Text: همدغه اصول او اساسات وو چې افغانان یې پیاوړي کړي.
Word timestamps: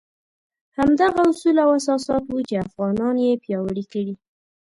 همدغه 0.77 1.21
اصول 1.29 1.55
او 1.65 1.69
اساسات 1.79 2.23
وو 2.27 2.41
چې 2.49 2.55
افغانان 2.67 3.15
یې 3.25 3.41
پیاوړي 3.43 3.85
کړي. 3.91 4.13